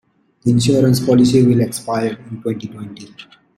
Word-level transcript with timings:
The 0.41 0.49
insurance 0.49 0.99
policy 0.99 1.43
will 1.43 1.61
expire 1.61 2.17
in 2.31 2.41
twenty-twenty. 2.41 3.13